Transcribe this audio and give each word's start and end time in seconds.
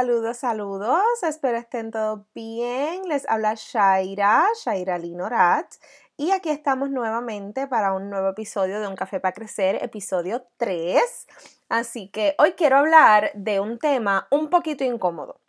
Saludos, 0.00 0.38
saludos. 0.38 1.22
Espero 1.22 1.58
estén 1.58 1.90
todos 1.90 2.20
bien. 2.34 3.06
Les 3.06 3.28
habla 3.28 3.52
Shaira, 3.54 4.46
Shaira 4.64 4.96
Linorat. 4.96 5.74
Y 6.16 6.30
aquí 6.30 6.48
estamos 6.48 6.88
nuevamente 6.88 7.66
para 7.66 7.92
un 7.92 8.08
nuevo 8.08 8.30
episodio 8.30 8.80
de 8.80 8.88
Un 8.88 8.96
Café 8.96 9.20
para 9.20 9.34
Crecer, 9.34 9.76
episodio 9.84 10.46
3. 10.56 11.26
Así 11.68 12.08
que 12.08 12.34
hoy 12.38 12.52
quiero 12.52 12.78
hablar 12.78 13.30
de 13.34 13.60
un 13.60 13.78
tema 13.78 14.26
un 14.30 14.48
poquito 14.48 14.84
incómodo 14.84 15.39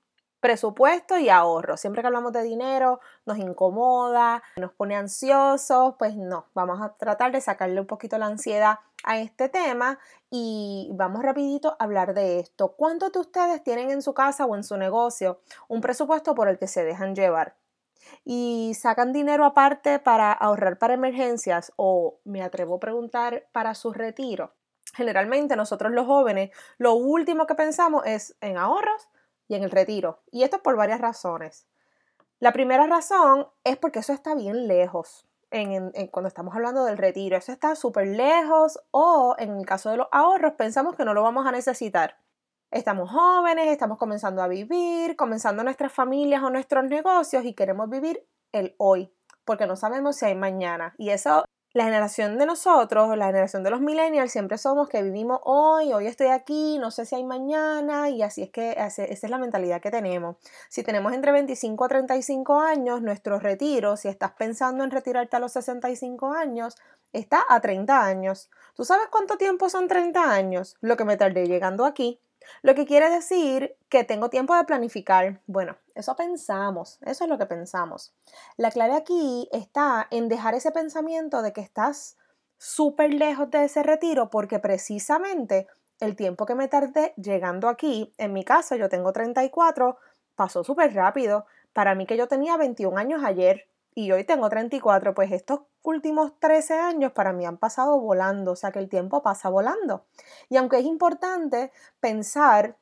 presupuesto 0.41 1.17
y 1.17 1.29
ahorro. 1.29 1.77
Siempre 1.77 2.01
que 2.01 2.07
hablamos 2.07 2.33
de 2.33 2.43
dinero 2.43 2.99
nos 3.25 3.37
incomoda, 3.37 4.43
nos 4.57 4.73
pone 4.73 4.95
ansiosos, 4.95 5.95
pues 5.97 6.17
no, 6.17 6.47
vamos 6.53 6.81
a 6.81 6.97
tratar 6.97 7.31
de 7.31 7.39
sacarle 7.39 7.79
un 7.79 7.87
poquito 7.87 8.17
la 8.17 8.25
ansiedad 8.25 8.79
a 9.03 9.19
este 9.19 9.49
tema 9.49 9.99
y 10.29 10.89
vamos 10.93 11.21
rapidito 11.23 11.77
a 11.79 11.83
hablar 11.83 12.13
de 12.13 12.39
esto. 12.39 12.75
¿Cuántos 12.75 13.11
de 13.13 13.19
ustedes 13.19 13.63
tienen 13.63 13.91
en 13.91 14.01
su 14.01 14.13
casa 14.13 14.45
o 14.45 14.55
en 14.55 14.63
su 14.63 14.77
negocio 14.77 15.39
un 15.67 15.79
presupuesto 15.79 16.35
por 16.35 16.49
el 16.49 16.57
que 16.57 16.67
se 16.67 16.83
dejan 16.83 17.15
llevar? 17.15 17.55
Y 18.25 18.73
sacan 18.75 19.13
dinero 19.13 19.45
aparte 19.45 19.99
para 19.99 20.33
ahorrar 20.33 20.79
para 20.79 20.95
emergencias 20.95 21.71
o 21.75 22.19
me 22.25 22.41
atrevo 22.41 22.75
a 22.75 22.79
preguntar 22.79 23.47
para 23.51 23.75
su 23.75 23.93
retiro. 23.93 24.53
Generalmente 24.93 25.55
nosotros 25.55 25.91
los 25.91 26.07
jóvenes 26.07 26.49
lo 26.77 26.95
último 26.95 27.45
que 27.45 27.55
pensamos 27.55 28.03
es 28.05 28.35
en 28.41 28.57
ahorros 28.57 29.07
y 29.51 29.55
en 29.55 29.63
el 29.63 29.71
retiro. 29.71 30.23
Y 30.31 30.43
esto 30.43 30.63
por 30.63 30.77
varias 30.77 31.01
razones. 31.01 31.67
La 32.39 32.53
primera 32.53 32.87
razón 32.87 33.47
es 33.65 33.75
porque 33.75 33.99
eso 33.99 34.13
está 34.13 34.33
bien 34.33 34.65
lejos. 34.65 35.27
En, 35.49 35.91
cuando 36.07 36.29
estamos 36.29 36.55
hablando 36.55 36.85
del 36.85 36.97
retiro, 36.97 37.35
eso 37.35 37.51
está 37.51 37.75
súper 37.75 38.07
lejos 38.07 38.79
o 38.91 39.35
en 39.37 39.57
el 39.57 39.65
caso 39.65 39.89
de 39.89 39.97
los 39.97 40.07
ahorros 40.13 40.53
pensamos 40.53 40.95
que 40.95 41.03
no 41.03 41.13
lo 41.13 41.21
vamos 41.21 41.45
a 41.45 41.51
necesitar. 41.51 42.15
Estamos 42.71 43.11
jóvenes, 43.11 43.67
estamos 43.67 43.97
comenzando 43.97 44.41
a 44.41 44.47
vivir, 44.47 45.17
comenzando 45.17 45.65
nuestras 45.65 45.91
familias 45.91 46.41
o 46.43 46.49
nuestros 46.49 46.85
negocios 46.85 47.43
y 47.43 47.53
queremos 47.53 47.89
vivir 47.89 48.25
el 48.53 48.73
hoy, 48.77 49.13
porque 49.43 49.67
no 49.67 49.75
sabemos 49.75 50.15
si 50.15 50.27
hay 50.27 50.35
mañana. 50.35 50.95
Y 50.97 51.09
eso 51.09 51.43
la 51.73 51.85
generación 51.85 52.37
de 52.37 52.45
nosotros, 52.45 53.17
la 53.17 53.27
generación 53.27 53.63
de 53.63 53.69
los 53.69 53.79
millennials, 53.79 54.31
siempre 54.31 54.57
somos 54.57 54.89
que 54.89 55.01
vivimos 55.01 55.39
hoy, 55.43 55.93
hoy 55.93 56.07
estoy 56.07 56.27
aquí, 56.27 56.77
no 56.79 56.91
sé 56.91 57.05
si 57.05 57.15
hay 57.15 57.23
mañana, 57.23 58.09
y 58.09 58.21
así 58.21 58.43
es 58.43 58.49
que 58.49 58.71
esa 58.77 59.03
es 59.03 59.23
la 59.29 59.37
mentalidad 59.37 59.81
que 59.81 59.89
tenemos. 59.89 60.35
Si 60.67 60.83
tenemos 60.83 61.13
entre 61.13 61.31
25 61.31 61.85
a 61.85 61.87
35 61.87 62.59
años, 62.59 63.01
nuestro 63.01 63.39
retiro, 63.39 63.95
si 63.95 64.09
estás 64.09 64.31
pensando 64.33 64.83
en 64.83 64.91
retirarte 64.91 65.37
a 65.37 65.39
los 65.39 65.53
65 65.53 66.33
años, 66.33 66.75
está 67.13 67.45
a 67.47 67.61
30 67.61 68.05
años. 68.05 68.49
¿Tú 68.75 68.83
sabes 68.83 69.07
cuánto 69.09 69.37
tiempo 69.37 69.69
son 69.69 69.87
30 69.87 70.29
años? 70.29 70.75
Lo 70.81 70.97
que 70.97 71.05
me 71.05 71.15
tardé 71.15 71.47
llegando 71.47 71.85
aquí. 71.85 72.19
Lo 72.61 72.75
que 72.75 72.85
quiere 72.85 73.09
decir 73.09 73.75
que 73.89 74.03
tengo 74.03 74.29
tiempo 74.29 74.55
de 74.55 74.63
planificar. 74.63 75.41
Bueno, 75.47 75.77
eso 75.95 76.15
pensamos, 76.15 76.99
eso 77.01 77.23
es 77.23 77.29
lo 77.29 77.37
que 77.37 77.45
pensamos. 77.45 78.13
La 78.57 78.71
clave 78.71 78.95
aquí 78.95 79.49
está 79.51 80.07
en 80.11 80.27
dejar 80.27 80.55
ese 80.55 80.71
pensamiento 80.71 81.41
de 81.41 81.53
que 81.53 81.61
estás 81.61 82.17
súper 82.57 83.13
lejos 83.13 83.49
de 83.49 83.65
ese 83.65 83.83
retiro 83.83 84.29
porque 84.29 84.59
precisamente 84.59 85.67
el 85.99 86.15
tiempo 86.15 86.45
que 86.45 86.55
me 86.55 86.67
tardé 86.67 87.13
llegando 87.15 87.69
aquí, 87.69 88.13
en 88.17 88.33
mi 88.33 88.43
caso 88.43 88.75
yo 88.75 88.89
tengo 88.89 89.13
34, 89.13 89.97
pasó 90.35 90.63
súper 90.63 90.93
rápido. 90.93 91.45
Para 91.73 91.95
mí 91.95 92.05
que 92.05 92.17
yo 92.17 92.27
tenía 92.27 92.57
21 92.57 92.97
años 92.97 93.23
ayer 93.23 93.67
y 93.93 94.11
hoy 94.11 94.23
tengo 94.23 94.49
34, 94.49 95.13
pues 95.13 95.31
estos 95.31 95.61
últimos 95.83 96.39
13 96.39 96.79
años 96.79 97.11
para 97.11 97.33
mí 97.33 97.45
han 97.45 97.57
pasado 97.57 97.99
volando, 97.99 98.51
o 98.51 98.55
sea 98.55 98.71
que 98.71 98.79
el 98.79 98.89
tiempo 98.89 99.21
pasa 99.21 99.49
volando. 99.49 100.05
Y 100.49 100.57
aunque 100.57 100.79
es 100.79 100.85
importante 100.85 101.71
pensar 101.99 102.77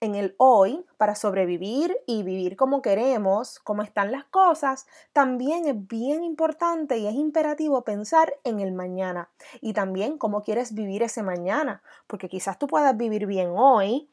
en 0.00 0.14
el 0.14 0.34
hoy 0.38 0.84
para 0.96 1.14
sobrevivir 1.14 1.96
y 2.06 2.22
vivir 2.22 2.56
como 2.56 2.82
queremos, 2.82 3.58
como 3.60 3.82
están 3.82 4.12
las 4.12 4.24
cosas, 4.26 4.86
también 5.12 5.66
es 5.66 5.88
bien 5.88 6.22
importante 6.22 6.98
y 6.98 7.06
es 7.06 7.14
imperativo 7.14 7.82
pensar 7.82 8.34
en 8.44 8.60
el 8.60 8.72
mañana 8.72 9.30
y 9.60 9.72
también 9.72 10.18
cómo 10.18 10.42
quieres 10.42 10.72
vivir 10.74 11.02
ese 11.02 11.22
mañana, 11.22 11.82
porque 12.06 12.28
quizás 12.28 12.58
tú 12.58 12.68
puedas 12.68 12.96
vivir 12.96 13.26
bien 13.26 13.52
hoy 13.56 14.08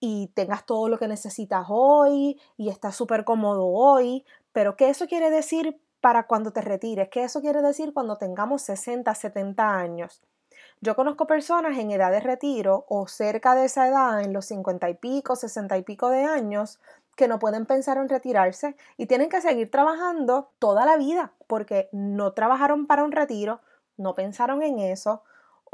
y 0.00 0.28
tengas 0.28 0.64
todo 0.64 0.88
lo 0.88 0.98
que 0.98 1.08
necesitas 1.08 1.66
hoy 1.68 2.40
y 2.56 2.70
estás 2.70 2.96
súper 2.96 3.24
cómodo 3.24 3.66
hoy, 3.66 4.24
pero 4.52 4.76
¿qué 4.76 4.88
eso 4.88 5.06
quiere 5.06 5.30
decir 5.30 5.80
para 6.06 6.28
cuando 6.28 6.52
te 6.52 6.60
retires? 6.60 7.08
¿Qué 7.08 7.24
eso 7.24 7.40
quiere 7.40 7.60
decir 7.62 7.92
cuando 7.92 8.16
tengamos 8.16 8.62
60, 8.62 9.12
70 9.12 9.76
años? 9.76 10.22
Yo 10.80 10.94
conozco 10.94 11.26
personas 11.26 11.76
en 11.78 11.90
edad 11.90 12.12
de 12.12 12.20
retiro 12.20 12.84
o 12.88 13.08
cerca 13.08 13.56
de 13.56 13.64
esa 13.64 13.88
edad, 13.88 14.20
en 14.22 14.32
los 14.32 14.46
50 14.46 14.88
y 14.88 14.94
pico, 14.94 15.34
60 15.34 15.76
y 15.78 15.82
pico 15.82 16.08
de 16.08 16.22
años, 16.22 16.78
que 17.16 17.26
no 17.26 17.40
pueden 17.40 17.66
pensar 17.66 17.96
en 17.96 18.08
retirarse 18.08 18.76
y 18.96 19.06
tienen 19.06 19.28
que 19.28 19.40
seguir 19.40 19.68
trabajando 19.68 20.52
toda 20.60 20.86
la 20.86 20.96
vida 20.96 21.32
porque 21.48 21.88
no 21.90 22.34
trabajaron 22.34 22.86
para 22.86 23.02
un 23.02 23.10
retiro, 23.10 23.58
no 23.96 24.14
pensaron 24.14 24.62
en 24.62 24.78
eso, 24.78 25.24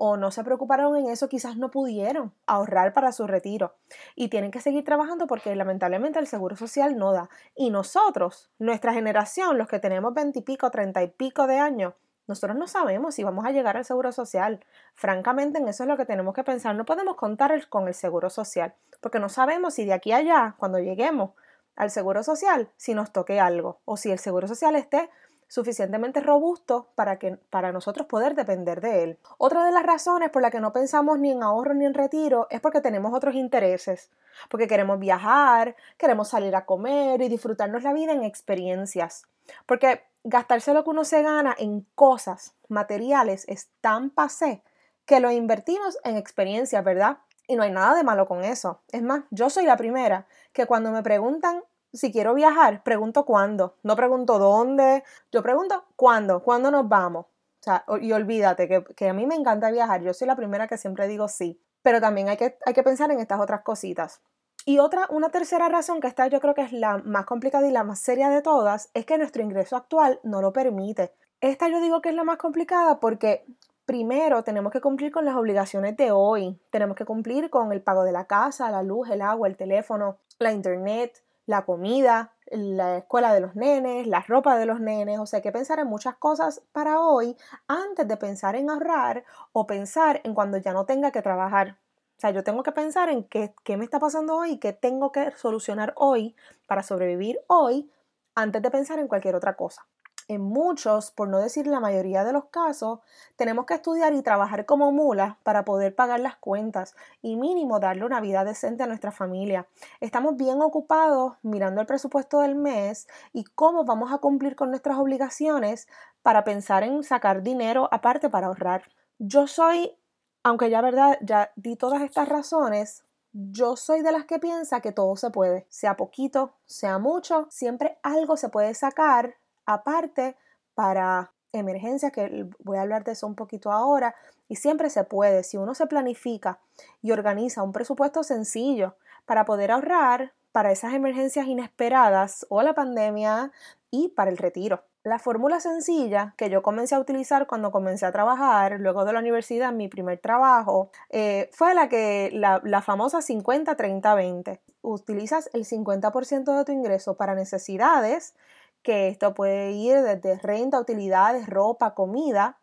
o 0.04 0.16
no 0.16 0.32
se 0.32 0.42
preocuparon 0.42 0.96
en 0.96 1.06
eso, 1.06 1.28
quizás 1.28 1.56
no 1.56 1.70
pudieron 1.70 2.34
ahorrar 2.48 2.92
para 2.92 3.12
su 3.12 3.28
retiro 3.28 3.76
y 4.16 4.30
tienen 4.30 4.50
que 4.50 4.60
seguir 4.60 4.84
trabajando 4.84 5.28
porque 5.28 5.54
lamentablemente 5.54 6.18
el 6.18 6.26
seguro 6.26 6.56
social 6.56 6.96
no 6.96 7.12
da. 7.12 7.30
Y 7.54 7.70
nosotros, 7.70 8.50
nuestra 8.58 8.92
generación, 8.92 9.58
los 9.58 9.68
que 9.68 9.78
tenemos 9.78 10.12
veintipico, 10.12 10.72
treinta 10.72 11.04
y 11.04 11.06
pico 11.06 11.46
de 11.46 11.58
años, 11.58 11.94
nosotros 12.26 12.56
no 12.56 12.66
sabemos 12.66 13.14
si 13.14 13.22
vamos 13.22 13.44
a 13.44 13.52
llegar 13.52 13.76
al 13.76 13.84
seguro 13.84 14.10
social. 14.10 14.64
Francamente, 14.96 15.60
en 15.60 15.68
eso 15.68 15.84
es 15.84 15.88
lo 15.88 15.96
que 15.96 16.04
tenemos 16.04 16.34
que 16.34 16.42
pensar. 16.42 16.74
No 16.74 16.84
podemos 16.84 17.14
contar 17.14 17.68
con 17.68 17.86
el 17.86 17.94
seguro 17.94 18.28
social 18.28 18.74
porque 19.00 19.20
no 19.20 19.28
sabemos 19.28 19.74
si 19.74 19.84
de 19.84 19.92
aquí 19.92 20.12
allá, 20.12 20.56
cuando 20.58 20.80
lleguemos 20.80 21.30
al 21.76 21.92
seguro 21.92 22.24
social, 22.24 22.72
si 22.76 22.94
nos 22.94 23.12
toque 23.12 23.38
algo 23.38 23.78
o 23.84 23.96
si 23.96 24.10
el 24.10 24.18
seguro 24.18 24.48
social 24.48 24.74
esté 24.74 25.10
suficientemente 25.52 26.20
robusto 26.20 26.88
para, 26.94 27.18
que, 27.18 27.32
para 27.50 27.72
nosotros 27.72 28.06
poder 28.06 28.34
depender 28.34 28.80
de 28.80 29.04
él. 29.04 29.18
Otra 29.36 29.66
de 29.66 29.70
las 29.70 29.82
razones 29.82 30.30
por 30.30 30.40
las 30.40 30.50
que 30.50 30.60
no 30.60 30.72
pensamos 30.72 31.18
ni 31.18 31.30
en 31.30 31.42
ahorro 31.42 31.74
ni 31.74 31.84
en 31.84 31.92
retiro 31.92 32.46
es 32.48 32.62
porque 32.62 32.80
tenemos 32.80 33.12
otros 33.12 33.34
intereses, 33.34 34.10
porque 34.48 34.66
queremos 34.66 34.98
viajar, 34.98 35.76
queremos 35.98 36.28
salir 36.28 36.56
a 36.56 36.64
comer 36.64 37.20
y 37.20 37.28
disfrutarnos 37.28 37.82
la 37.82 37.92
vida 37.92 38.12
en 38.12 38.24
experiencias. 38.24 39.26
Porque 39.66 40.02
gastarse 40.24 40.72
lo 40.72 40.84
que 40.84 40.90
uno 40.90 41.04
se 41.04 41.22
gana 41.22 41.54
en 41.58 41.86
cosas 41.94 42.54
materiales 42.68 43.44
es 43.46 43.68
tan 43.82 44.08
pasé 44.08 44.62
que 45.04 45.20
lo 45.20 45.30
invertimos 45.30 45.98
en 46.04 46.16
experiencias, 46.16 46.82
¿verdad? 46.82 47.18
Y 47.46 47.56
no 47.56 47.62
hay 47.62 47.72
nada 47.72 47.94
de 47.94 48.04
malo 48.04 48.26
con 48.26 48.42
eso. 48.42 48.80
Es 48.90 49.02
más, 49.02 49.24
yo 49.30 49.50
soy 49.50 49.66
la 49.66 49.76
primera 49.76 50.26
que 50.54 50.64
cuando 50.64 50.92
me 50.92 51.02
preguntan 51.02 51.62
si 51.92 52.12
quiero 52.12 52.34
viajar, 52.34 52.82
pregunto 52.82 53.24
cuándo, 53.24 53.76
no 53.82 53.96
pregunto 53.96 54.38
dónde, 54.38 55.04
yo 55.30 55.42
pregunto 55.42 55.84
cuándo, 55.96 56.42
cuándo 56.42 56.70
nos 56.70 56.88
vamos. 56.88 57.26
O 57.26 57.64
sea, 57.64 57.84
y 58.00 58.10
olvídate 58.12 58.68
que, 58.96 59.08
a 59.08 59.12
mí 59.12 59.26
me 59.26 59.36
encanta 59.36 59.70
viajar, 59.70 60.02
yo 60.02 60.12
soy 60.12 60.26
la 60.26 60.36
primera 60.36 60.66
que 60.66 60.78
siempre 60.78 61.06
digo 61.06 61.28
sí, 61.28 61.60
pero 61.82 62.00
también 62.00 62.28
hay 62.28 62.36
que, 62.36 62.58
hay 62.66 62.74
que 62.74 62.82
pensar 62.82 63.10
en 63.10 63.20
estas 63.20 63.40
otras 63.40 63.62
cositas. 63.62 64.20
Y 64.64 64.78
otra, 64.78 65.06
una 65.10 65.30
tercera 65.30 65.68
razón, 65.68 66.00
que 66.00 66.06
esta 66.06 66.26
yo 66.28 66.40
creo 66.40 66.54
que 66.54 66.62
es 66.62 66.72
la 66.72 66.98
más 66.98 67.24
complicada 67.24 67.66
y 67.68 67.72
la 67.72 67.84
más 67.84 68.00
seria 68.00 68.30
de 68.30 68.42
todas, 68.42 68.90
es 68.94 69.04
que 69.04 69.18
nuestro 69.18 69.42
ingreso 69.42 69.76
actual 69.76 70.20
no 70.22 70.40
lo 70.40 70.52
permite. 70.52 71.12
Esta 71.40 71.68
yo 71.68 71.80
digo 71.80 72.00
que 72.00 72.10
es 72.10 72.14
la 72.14 72.24
más 72.24 72.38
complicada 72.38 73.00
porque 73.00 73.44
primero 73.84 74.44
tenemos 74.44 74.72
que 74.72 74.80
cumplir 74.80 75.10
con 75.10 75.24
las 75.24 75.34
obligaciones 75.34 75.96
de 75.96 76.12
hoy. 76.12 76.60
Tenemos 76.70 76.96
que 76.96 77.04
cumplir 77.04 77.50
con 77.50 77.72
el 77.72 77.82
pago 77.82 78.04
de 78.04 78.12
la 78.12 78.26
casa, 78.26 78.70
la 78.70 78.82
luz, 78.82 79.10
el 79.10 79.22
agua, 79.22 79.48
el 79.48 79.56
teléfono, 79.56 80.18
la 80.38 80.52
internet, 80.52 81.22
la 81.46 81.64
comida, 81.64 82.34
la 82.50 82.98
escuela 82.98 83.34
de 83.34 83.40
los 83.40 83.54
nenes, 83.54 84.06
la 84.06 84.20
ropa 84.20 84.58
de 84.58 84.66
los 84.66 84.80
nenes, 84.80 85.18
o 85.18 85.26
sea, 85.26 85.38
hay 85.38 85.42
que 85.42 85.52
pensar 85.52 85.78
en 85.78 85.86
muchas 85.88 86.16
cosas 86.16 86.62
para 86.72 87.00
hoy 87.00 87.36
antes 87.66 88.06
de 88.06 88.16
pensar 88.16 88.56
en 88.56 88.70
ahorrar 88.70 89.24
o 89.52 89.66
pensar 89.66 90.20
en 90.24 90.34
cuando 90.34 90.58
ya 90.58 90.72
no 90.72 90.86
tenga 90.86 91.10
que 91.10 91.22
trabajar. 91.22 91.78
O 92.16 92.20
sea, 92.22 92.30
yo 92.30 92.44
tengo 92.44 92.62
que 92.62 92.72
pensar 92.72 93.08
en 93.08 93.24
qué, 93.24 93.54
qué 93.64 93.76
me 93.76 93.84
está 93.84 93.98
pasando 93.98 94.36
hoy, 94.36 94.58
qué 94.58 94.72
tengo 94.72 95.12
que 95.12 95.32
solucionar 95.32 95.92
hoy 95.96 96.36
para 96.66 96.82
sobrevivir 96.82 97.40
hoy 97.48 97.90
antes 98.34 98.62
de 98.62 98.70
pensar 98.70 98.98
en 98.98 99.08
cualquier 99.08 99.34
otra 99.34 99.56
cosa 99.56 99.86
en 100.28 100.40
muchos, 100.40 101.10
por 101.10 101.28
no 101.28 101.38
decir 101.38 101.66
la 101.66 101.80
mayoría 101.80 102.24
de 102.24 102.32
los 102.32 102.46
casos, 102.46 103.00
tenemos 103.36 103.66
que 103.66 103.74
estudiar 103.74 104.14
y 104.14 104.22
trabajar 104.22 104.66
como 104.66 104.92
mulas 104.92 105.36
para 105.42 105.64
poder 105.64 105.94
pagar 105.94 106.20
las 106.20 106.36
cuentas 106.36 106.94
y 107.22 107.36
mínimo 107.36 107.80
darle 107.80 108.04
una 108.04 108.20
vida 108.20 108.44
decente 108.44 108.82
a 108.82 108.86
nuestra 108.86 109.12
familia. 109.12 109.66
Estamos 110.00 110.36
bien 110.36 110.60
ocupados 110.62 111.34
mirando 111.42 111.80
el 111.80 111.86
presupuesto 111.86 112.40
del 112.40 112.54
mes 112.54 113.08
y 113.32 113.44
cómo 113.44 113.84
vamos 113.84 114.12
a 114.12 114.18
cumplir 114.18 114.56
con 114.56 114.70
nuestras 114.70 114.98
obligaciones 114.98 115.88
para 116.22 116.44
pensar 116.44 116.84
en 116.84 117.02
sacar 117.02 117.42
dinero 117.42 117.88
aparte 117.90 118.30
para 118.30 118.46
ahorrar. 118.46 118.84
Yo 119.18 119.46
soy, 119.46 119.96
aunque 120.42 120.70
ya 120.70 120.80
verdad, 120.80 121.18
ya 121.20 121.52
di 121.56 121.76
todas 121.76 122.02
estas 122.02 122.28
razones, 122.28 123.04
yo 123.32 123.76
soy 123.76 124.02
de 124.02 124.12
las 124.12 124.26
que 124.26 124.38
piensa 124.38 124.80
que 124.80 124.92
todo 124.92 125.16
se 125.16 125.30
puede, 125.30 125.66
sea 125.70 125.96
poquito, 125.96 126.54
sea 126.66 126.98
mucho, 126.98 127.46
siempre 127.50 127.98
algo 128.02 128.36
se 128.36 128.50
puede 128.50 128.74
sacar 128.74 129.36
aparte 129.66 130.36
para 130.74 131.32
emergencias, 131.52 132.12
que 132.12 132.48
voy 132.60 132.78
a 132.78 132.82
hablar 132.82 133.04
de 133.04 133.12
eso 133.12 133.26
un 133.26 133.34
poquito 133.34 133.70
ahora, 133.70 134.14
y 134.48 134.56
siempre 134.56 134.90
se 134.90 135.04
puede, 135.04 135.44
si 135.44 135.56
uno 135.56 135.74
se 135.74 135.86
planifica 135.86 136.60
y 137.00 137.12
organiza 137.12 137.62
un 137.62 137.72
presupuesto 137.72 138.22
sencillo 138.22 138.96
para 139.26 139.44
poder 139.44 139.70
ahorrar 139.70 140.32
para 140.52 140.72
esas 140.72 140.94
emergencias 140.94 141.46
inesperadas 141.46 142.46
o 142.50 142.62
la 142.62 142.74
pandemia 142.74 143.52
y 143.90 144.08
para 144.08 144.30
el 144.30 144.38
retiro. 144.38 144.84
La 145.04 145.18
fórmula 145.18 145.58
sencilla 145.58 146.34
que 146.36 146.48
yo 146.48 146.62
comencé 146.62 146.94
a 146.94 147.00
utilizar 147.00 147.48
cuando 147.48 147.72
comencé 147.72 148.06
a 148.06 148.12
trabajar, 148.12 148.78
luego 148.78 149.04
de 149.04 149.12
la 149.12 149.18
universidad, 149.18 149.72
mi 149.72 149.88
primer 149.88 150.18
trabajo, 150.18 150.90
eh, 151.10 151.50
fue 151.52 151.74
la 151.74 151.88
que 151.88 152.30
la, 152.32 152.60
la 152.62 152.82
famosa 152.82 153.18
50-30-20. 153.18 154.60
Utilizas 154.82 155.50
el 155.54 155.64
50% 155.64 156.56
de 156.56 156.64
tu 156.64 156.72
ingreso 156.72 157.16
para 157.16 157.34
necesidades 157.34 158.34
que 158.82 159.08
esto 159.08 159.34
puede 159.34 159.72
ir 159.72 160.02
desde 160.02 160.38
renta, 160.38 160.80
utilidades, 160.80 161.48
ropa, 161.48 161.94
comida, 161.94 162.58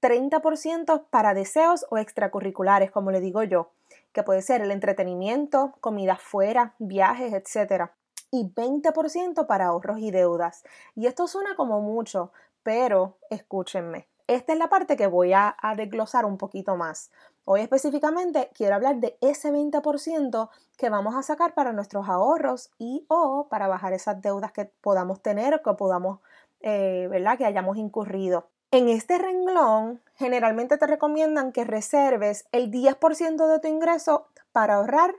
30% 0.00 1.06
para 1.10 1.34
deseos 1.34 1.86
o 1.90 1.98
extracurriculares, 1.98 2.90
como 2.90 3.10
le 3.10 3.20
digo 3.20 3.42
yo, 3.42 3.70
que 4.12 4.22
puede 4.22 4.42
ser 4.42 4.60
el 4.62 4.70
entretenimiento, 4.70 5.74
comida 5.80 6.16
fuera, 6.16 6.74
viajes, 6.78 7.32
etc. 7.32 7.90
Y 8.30 8.44
20% 8.44 9.46
para 9.46 9.66
ahorros 9.66 9.98
y 9.98 10.10
deudas. 10.10 10.64
Y 10.94 11.06
esto 11.06 11.26
suena 11.26 11.56
como 11.56 11.80
mucho, 11.80 12.32
pero 12.62 13.16
escúchenme. 13.30 14.06
Esta 14.26 14.52
es 14.52 14.58
la 14.58 14.68
parte 14.68 14.96
que 14.96 15.06
voy 15.06 15.32
a, 15.32 15.56
a 15.60 15.74
desglosar 15.74 16.26
un 16.26 16.36
poquito 16.36 16.76
más. 16.76 17.10
Hoy 17.50 17.62
específicamente 17.62 18.50
quiero 18.52 18.74
hablar 18.74 18.96
de 18.96 19.16
ese 19.22 19.50
20% 19.50 20.50
que 20.76 20.90
vamos 20.90 21.14
a 21.16 21.22
sacar 21.22 21.54
para 21.54 21.72
nuestros 21.72 22.06
ahorros 22.06 22.70
y 22.76 23.06
o 23.08 23.46
para 23.48 23.68
bajar 23.68 23.94
esas 23.94 24.20
deudas 24.20 24.52
que 24.52 24.66
podamos 24.66 25.22
tener 25.22 25.54
o 25.54 25.62
que 25.62 25.72
podamos, 25.72 26.20
eh, 26.60 27.08
¿verdad? 27.10 27.38
Que 27.38 27.46
hayamos 27.46 27.78
incurrido. 27.78 28.50
En 28.70 28.90
este 28.90 29.16
renglón, 29.16 30.02
generalmente 30.16 30.76
te 30.76 30.86
recomiendan 30.86 31.52
que 31.52 31.64
reserves 31.64 32.46
el 32.52 32.70
10% 32.70 33.46
de 33.46 33.60
tu 33.60 33.66
ingreso 33.66 34.26
para 34.52 34.74
ahorrar 34.74 35.14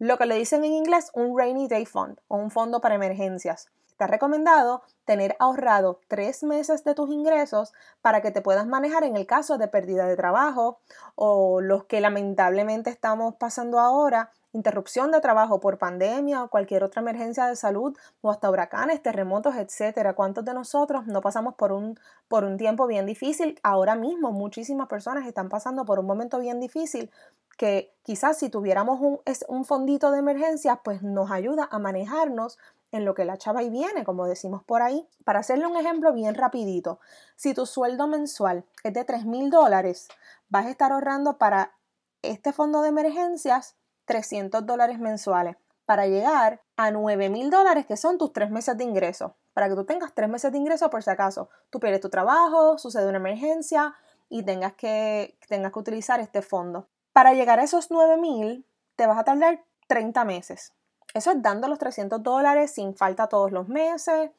lo 0.00 0.18
que 0.18 0.26
le 0.26 0.34
dicen 0.34 0.64
en 0.64 0.72
inglés 0.72 1.12
un 1.14 1.38
rainy 1.38 1.68
day 1.68 1.86
fund 1.86 2.18
o 2.26 2.38
un 2.38 2.50
fondo 2.50 2.80
para 2.80 2.96
emergencias. 2.96 3.70
Está 3.98 4.06
recomendado 4.06 4.82
tener 5.04 5.34
ahorrado 5.40 5.98
tres 6.06 6.44
meses 6.44 6.84
de 6.84 6.94
tus 6.94 7.10
ingresos 7.10 7.72
para 8.00 8.22
que 8.22 8.30
te 8.30 8.40
puedas 8.40 8.64
manejar 8.64 9.02
en 9.02 9.16
el 9.16 9.26
caso 9.26 9.58
de 9.58 9.66
pérdida 9.66 10.06
de 10.06 10.14
trabajo 10.14 10.78
o 11.16 11.60
los 11.60 11.86
que 11.86 12.00
lamentablemente 12.00 12.90
estamos 12.90 13.34
pasando 13.34 13.80
ahora, 13.80 14.30
interrupción 14.52 15.10
de 15.10 15.20
trabajo 15.20 15.58
por 15.58 15.78
pandemia 15.78 16.44
o 16.44 16.48
cualquier 16.48 16.84
otra 16.84 17.02
emergencia 17.02 17.46
de 17.46 17.56
salud 17.56 17.96
o 18.20 18.30
hasta 18.30 18.48
huracanes, 18.48 19.02
terremotos, 19.02 19.56
etcétera. 19.56 20.14
¿Cuántos 20.14 20.44
de 20.44 20.54
nosotros 20.54 21.08
no 21.08 21.20
pasamos 21.20 21.56
por 21.56 21.72
un, 21.72 21.98
por 22.28 22.44
un 22.44 22.56
tiempo 22.56 22.86
bien 22.86 23.04
difícil? 23.04 23.58
Ahora 23.64 23.96
mismo 23.96 24.30
muchísimas 24.30 24.86
personas 24.86 25.26
están 25.26 25.48
pasando 25.48 25.84
por 25.84 25.98
un 25.98 26.06
momento 26.06 26.38
bien 26.38 26.60
difícil 26.60 27.10
que 27.56 27.92
quizás 28.04 28.38
si 28.38 28.48
tuviéramos 28.48 29.00
un, 29.00 29.20
un 29.48 29.64
fondito 29.64 30.12
de 30.12 30.20
emergencia, 30.20 30.76
pues 30.84 31.02
nos 31.02 31.32
ayuda 31.32 31.68
a 31.72 31.80
manejarnos 31.80 32.58
en 32.92 33.04
lo 33.04 33.14
que 33.14 33.24
la 33.24 33.36
chava 33.36 33.62
y 33.62 33.70
viene, 33.70 34.04
como 34.04 34.26
decimos 34.26 34.62
por 34.64 34.82
ahí. 34.82 35.06
Para 35.24 35.40
hacerle 35.40 35.66
un 35.66 35.76
ejemplo 35.76 36.12
bien 36.12 36.34
rapidito, 36.34 37.00
si 37.36 37.54
tu 37.54 37.66
sueldo 37.66 38.06
mensual 38.06 38.64
es 38.84 38.92
de 38.92 39.04
3 39.04 39.26
mil 39.26 39.50
dólares, 39.50 40.08
vas 40.48 40.66
a 40.66 40.70
estar 40.70 40.92
ahorrando 40.92 41.38
para 41.38 41.76
este 42.22 42.52
fondo 42.52 42.82
de 42.82 42.88
emergencias 42.88 43.76
300 44.06 44.64
dólares 44.66 44.98
mensuales 44.98 45.56
para 45.84 46.06
llegar 46.06 46.60
a 46.76 46.90
9 46.90 47.30
mil 47.30 47.50
dólares 47.50 47.86
que 47.86 47.96
son 47.96 48.18
tus 48.18 48.32
tres 48.32 48.50
meses 48.50 48.76
de 48.76 48.84
ingreso. 48.84 49.36
Para 49.54 49.68
que 49.68 49.74
tú 49.74 49.84
tengas 49.84 50.14
tres 50.14 50.28
meses 50.28 50.52
de 50.52 50.58
ingreso 50.58 50.90
por 50.90 51.02
si 51.02 51.10
acaso 51.10 51.48
tú 51.70 51.80
pierdes 51.80 52.00
tu 52.00 52.10
trabajo, 52.10 52.78
sucede 52.78 53.08
una 53.08 53.18
emergencia 53.18 53.94
y 54.28 54.42
tengas 54.42 54.74
que, 54.74 55.38
tengas 55.48 55.72
que 55.72 55.78
utilizar 55.78 56.20
este 56.20 56.42
fondo. 56.42 56.88
Para 57.12 57.32
llegar 57.32 57.58
a 57.58 57.64
esos 57.64 57.90
9 57.90 58.18
mil 58.18 58.66
te 58.96 59.06
vas 59.06 59.18
a 59.18 59.24
tardar 59.24 59.64
30 59.86 60.24
meses. 60.26 60.74
Eso 61.14 61.30
es 61.30 61.42
dando 61.42 61.68
los 61.68 61.78
300 61.78 62.22
dólares 62.22 62.72
sin 62.72 62.94
falta 62.94 63.28
todos 63.28 63.50
los 63.50 63.68
meses 63.68 64.30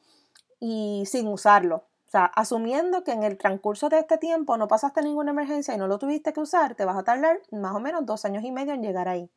y 0.60 1.04
sin 1.06 1.26
usarlo. 1.28 1.84
O 2.06 2.10
sea, 2.10 2.24
asumiendo 2.24 3.04
que 3.04 3.12
en 3.12 3.22
el 3.22 3.38
transcurso 3.38 3.88
de 3.88 4.00
este 4.00 4.18
tiempo 4.18 4.56
no 4.56 4.68
pasaste 4.68 5.02
ninguna 5.02 5.30
emergencia 5.30 5.74
y 5.74 5.78
no 5.78 5.86
lo 5.86 5.98
tuviste 5.98 6.32
que 6.32 6.40
usar, 6.40 6.74
te 6.74 6.84
vas 6.84 6.96
a 6.96 7.04
tardar 7.04 7.40
más 7.52 7.74
o 7.74 7.80
menos 7.80 8.04
dos 8.04 8.24
años 8.24 8.44
y 8.44 8.50
medio 8.50 8.74
en 8.74 8.82
llegar 8.82 9.08
ahí. 9.08 9.30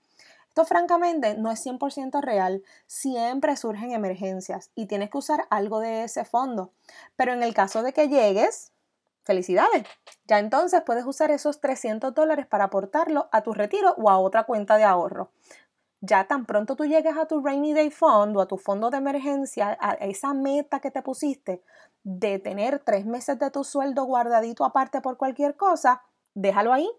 Esto 0.48 0.66
francamente 0.66 1.36
no 1.36 1.52
es 1.52 1.66
100% 1.66 2.22
real, 2.22 2.64
siempre 2.86 3.56
surgen 3.58 3.92
emergencias 3.92 4.72
y 4.76 4.86
tienes 4.86 5.10
que 5.10 5.18
usar 5.18 5.46
algo 5.50 5.80
de 5.80 6.04
ese 6.04 6.26
fondo. 6.26 6.72
Pero 7.16 7.34
en 7.34 7.44
el 7.44 7.54
caso 7.54 7.82
de 7.84 7.94
que 7.94 8.08
llegues, 8.08 8.72
felicidades. 9.24 9.86
Ya 10.28 10.40
entonces 10.40 10.82
puedes 10.86 11.06
usar 11.06 11.32
esos 11.32 11.60
300 11.60 12.14
dólares 12.14 12.46
para 12.46 12.66
aportarlo 12.66 13.30
a 13.32 13.42
tu 13.42 13.54
retiro 13.54 13.96
o 13.98 14.10
a 14.10 14.20
otra 14.20 14.44
cuenta 14.44 14.78
de 14.78 14.84
ahorro 14.84 15.32
ya 16.06 16.26
tan 16.26 16.46
pronto 16.46 16.76
tú 16.76 16.84
llegues 16.84 17.16
a 17.16 17.28
tu 17.28 17.42
rainy 17.42 17.74
day 17.74 17.90
fund 17.90 18.36
o 18.36 18.42
a 18.42 18.46
tu 18.46 18.58
fondo 18.58 18.90
de 18.90 18.98
emergencia, 18.98 19.78
a 19.80 19.94
esa 19.94 20.34
meta 20.34 20.82
que 20.82 20.92
te 20.92 21.02
pusiste 21.02 21.64
de 22.04 22.40
tener 22.40 22.80
tres 22.80 23.06
meses 23.06 23.40
de 23.40 23.50
tu 23.52 23.64
sueldo 23.64 24.04
guardadito 24.04 24.66
aparte 24.66 25.00
por 25.00 25.16
cualquier 25.16 25.56
cosa, 25.56 26.02
déjalo 26.34 26.74
ahí, 26.74 26.90